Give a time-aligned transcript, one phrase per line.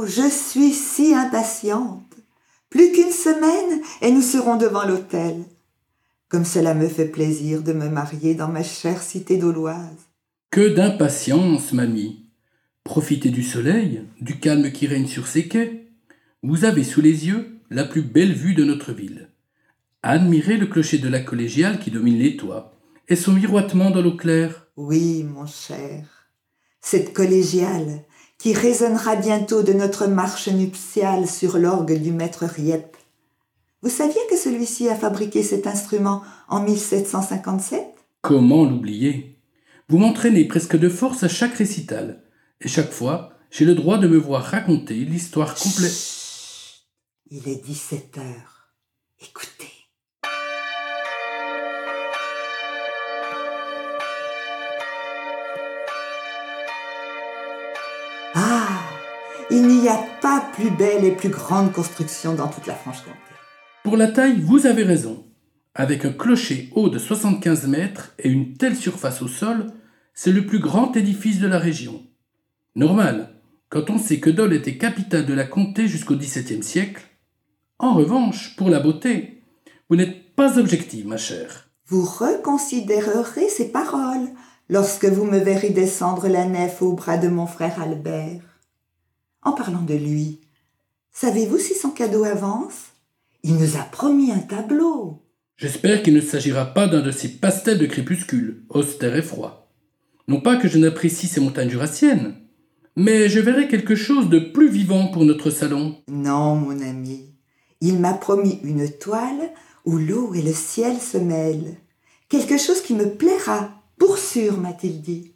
[0.00, 2.14] Oh, je suis si impatiente.
[2.70, 5.42] Plus qu'une semaine et nous serons devant l'hôtel.
[6.28, 10.06] Comme cela me fait plaisir de me marier dans ma chère cité d'Auloise.
[10.50, 12.26] Que d'impatience, mamie.
[12.84, 15.88] Profitez du soleil, du calme qui règne sur ces quais.
[16.44, 19.30] Vous avez sous les yeux la plus belle vue de notre ville.
[20.04, 24.16] Admirez le clocher de la collégiale qui domine les toits et son miroitement dans l'eau
[24.16, 24.68] claire.
[24.76, 26.28] Oui, mon cher.
[26.80, 28.04] Cette collégiale
[28.38, 32.96] qui résonnera bientôt de notre marche nuptiale sur l'orgue du maître Rieppe
[33.80, 37.84] vous saviez que celui-ci a fabriqué cet instrument en 1757
[38.22, 39.38] Comment l'oublier?
[39.88, 42.24] Vous m'entraînez presque de force à chaque récital,
[42.60, 45.96] et chaque fois, j'ai le droit de me voir raconter l'histoire complète.
[47.30, 48.57] Il est 17 heures.
[59.50, 63.16] Il n'y a pas plus belle et plus grande construction dans toute la Franche-Comté.
[63.82, 65.24] Pour la taille, vous avez raison.
[65.74, 69.72] Avec un clocher haut de 75 mètres et une telle surface au sol,
[70.12, 72.02] c'est le plus grand édifice de la région.
[72.74, 73.40] Normal,
[73.70, 77.04] quand on sait que Dole était capitale de la comté jusqu'au XVIIe siècle.
[77.78, 79.42] En revanche, pour la beauté,
[79.88, 81.70] vous n'êtes pas objective, ma chère.
[81.86, 84.28] Vous reconsidérerez ces paroles
[84.68, 88.42] lorsque vous me verrez descendre la nef au bras de mon frère Albert.
[89.42, 90.40] En parlant de lui,
[91.12, 92.92] savez-vous si son cadeau avance?
[93.42, 95.22] Il nous a promis un tableau.
[95.56, 99.72] J'espère qu'il ne s'agira pas d'un de ces pastels de crépuscule, austère et froid.
[100.26, 102.36] Non pas que je n'apprécie ces montagnes jurassiennes,
[102.96, 105.96] mais je verrai quelque chose de plus vivant pour notre salon.
[106.08, 107.34] Non, mon ami.
[107.80, 109.52] Il m'a promis une toile
[109.84, 111.76] où l'eau et le ciel se mêlent.
[112.28, 115.32] Quelque chose qui me plaira, pour sûr, m'a-t-il dit.